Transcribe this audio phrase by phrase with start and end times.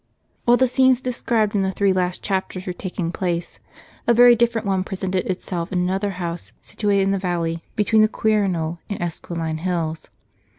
[0.47, 3.59] HILE the scenes described in the three last chapters were taking place,
[4.07, 8.01] a very different one presented itself in another house, situ ated in the valley between
[8.01, 10.09] the Quirinal and Esquiline hills.